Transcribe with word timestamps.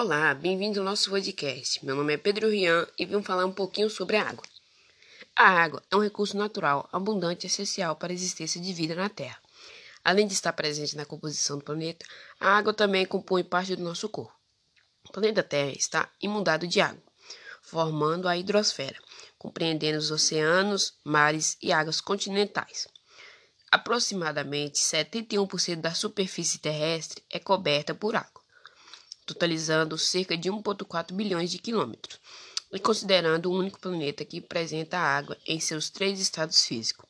Olá, 0.00 0.32
bem-vindo 0.32 0.78
ao 0.78 0.84
nosso 0.84 1.10
podcast. 1.10 1.84
Meu 1.84 1.96
nome 1.96 2.14
é 2.14 2.16
Pedro 2.16 2.48
Rian 2.48 2.86
e 2.96 3.04
vim 3.04 3.20
falar 3.20 3.44
um 3.44 3.50
pouquinho 3.50 3.90
sobre 3.90 4.16
a 4.16 4.28
água. 4.28 4.44
A 5.34 5.48
água 5.48 5.82
é 5.90 5.96
um 5.96 6.00
recurso 6.00 6.36
natural, 6.36 6.88
abundante 6.92 7.44
e 7.44 7.48
essencial 7.48 7.96
para 7.96 8.12
a 8.12 8.14
existência 8.14 8.60
de 8.60 8.72
vida 8.72 8.94
na 8.94 9.08
Terra. 9.08 9.42
Além 10.04 10.28
de 10.28 10.34
estar 10.34 10.52
presente 10.52 10.96
na 10.96 11.04
composição 11.04 11.58
do 11.58 11.64
planeta, 11.64 12.06
a 12.38 12.56
água 12.56 12.72
também 12.72 13.04
compõe 13.04 13.42
parte 13.42 13.74
do 13.74 13.82
nosso 13.82 14.08
corpo. 14.08 14.32
O 15.08 15.10
planeta 15.10 15.42
Terra 15.42 15.72
está 15.72 16.08
inundado 16.22 16.68
de 16.68 16.80
água, 16.80 17.02
formando 17.60 18.28
a 18.28 18.36
hidrosfera, 18.36 19.00
compreendendo 19.36 19.98
os 19.98 20.12
oceanos, 20.12 20.94
mares 21.02 21.58
e 21.60 21.72
águas 21.72 22.00
continentais. 22.00 22.86
Aproximadamente 23.68 24.78
71% 24.78 25.80
da 25.80 25.92
superfície 25.92 26.60
terrestre 26.60 27.20
é 27.28 27.40
coberta 27.40 27.96
por 27.96 28.14
água, 28.14 28.37
totalizando 29.28 29.98
cerca 29.98 30.34
de 30.38 30.50
1,4 30.50 31.12
bilhões 31.12 31.50
de 31.50 31.58
quilômetros, 31.58 32.18
e 32.72 32.78
considerando 32.78 33.50
o 33.50 33.54
único 33.54 33.78
planeta 33.78 34.24
que 34.24 34.38
apresenta 34.38 34.98
água 34.98 35.36
em 35.46 35.60
seus 35.60 35.90
três 35.90 36.18
estados 36.18 36.64
físicos: 36.64 37.06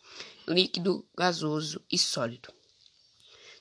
líquido, 0.46 1.06
gasoso 1.16 1.80
e 1.90 1.96
sólido. 1.96 2.52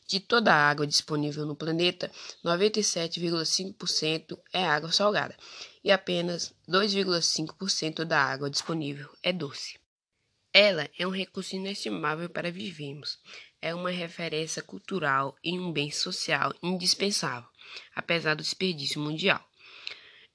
De 0.07 0.20
toda 0.20 0.52
a 0.53 0.70
água 0.70 0.88
disponível 0.88 1.45
no 1.45 1.55
planeta, 1.55 2.11
97,5% 2.43 4.39
é 4.52 4.66
água 4.66 4.91
salgada 4.91 5.35
e 5.83 5.91
apenas 5.91 6.52
2,5% 6.67 8.05
da 8.05 8.23
água 8.23 8.49
disponível 8.49 9.09
é 9.21 9.31
doce. 9.31 9.77
Ela 10.59 10.89
é 10.97 11.05
um 11.05 11.11
recurso 11.11 11.55
inestimável 11.55 12.27
para 12.27 12.49
vivermos. 12.49 13.20
É 13.61 13.75
uma 13.75 13.91
referência 13.91 14.63
cultural 14.63 15.36
e 15.44 15.52
um 15.52 15.72
bem 15.72 15.91
social 15.91 16.52
indispensável, 16.63 17.47
apesar 17.95 18.33
do 18.33 18.41
desperdício 18.41 19.00
mundial. 19.00 19.39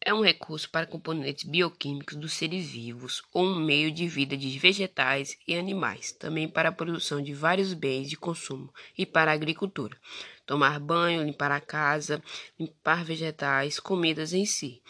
É 0.00 0.15
um 0.15 0.23
recurso 0.23 0.70
para 0.70 0.87
componentes 0.87 1.43
bioquímicos 1.43 2.15
dos 2.15 2.34
seres 2.34 2.70
vivos 2.70 3.20
ou 3.33 3.47
um 3.47 3.56
meio 3.56 3.91
de 3.91 4.06
vida 4.06 4.37
de 4.37 4.56
vegetais 4.61 5.37
e 5.45 5.56
animais, 5.56 6.12
também 6.12 6.48
para 6.48 6.69
a 6.69 6.73
produção 6.73 7.20
de 7.20 7.34
vários 7.34 7.75
bens 7.75 8.09
de 8.09 8.17
consumo 8.17 8.73
e 8.97 9.05
para 9.05 9.33
a 9.33 9.34
agricultura. 9.34 9.98
Tomar 10.47 10.78
banho, 10.78 11.25
limpar 11.25 11.50
a 11.50 11.61
casa, 11.61 12.23
limpar 12.56 13.05
vegetais, 13.05 13.81
comidas 13.81 14.33
em 14.33 14.47
si. 14.47 14.81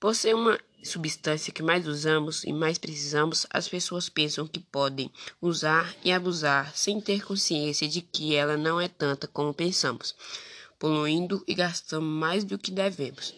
Por 0.00 0.14
ser 0.14 0.34
uma 0.34 0.58
substância 0.82 1.52
que 1.52 1.62
mais 1.62 1.86
usamos 1.86 2.44
e 2.44 2.52
mais 2.52 2.78
precisamos, 2.78 3.46
as 3.50 3.68
pessoas 3.68 4.08
pensam 4.08 4.46
que 4.46 4.60
podem 4.60 5.10
usar 5.40 5.94
e 6.04 6.12
abusar 6.12 6.76
sem 6.76 7.00
ter 7.00 7.24
consciência 7.24 7.88
de 7.88 8.00
que 8.00 8.34
ela 8.34 8.56
não 8.56 8.80
é 8.80 8.88
tanta 8.88 9.26
como 9.26 9.52
pensamos, 9.52 10.14
poluindo 10.78 11.42
e 11.46 11.54
gastando 11.54 12.06
mais 12.06 12.44
do 12.44 12.58
que 12.58 12.70
devemos. 12.70 13.34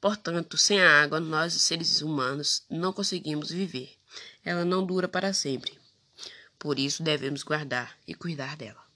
Portanto, 0.00 0.56
sem 0.56 0.80
a 0.80 1.02
água, 1.02 1.20
nós, 1.20 1.52
seres 1.52 2.00
humanos, 2.00 2.64
não 2.70 2.92
conseguimos 2.92 3.50
viver. 3.50 3.90
Ela 4.42 4.64
não 4.64 4.84
dura 4.84 5.06
para 5.06 5.34
sempre. 5.34 5.78
Por 6.58 6.78
isso, 6.78 7.02
devemos 7.02 7.42
guardar 7.42 7.96
e 8.08 8.14
cuidar 8.14 8.56
dela. 8.56 8.89